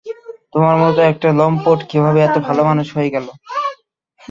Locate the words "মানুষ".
2.69-2.87